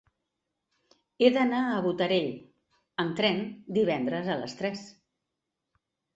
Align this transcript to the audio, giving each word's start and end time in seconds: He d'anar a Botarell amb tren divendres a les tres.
He 1.25 1.29
d'anar 1.35 1.59
a 1.73 1.83
Botarell 1.87 2.31
amb 3.05 3.15
tren 3.21 3.45
divendres 3.77 4.33
a 4.35 4.41
les 4.43 4.59
tres. 4.65 4.85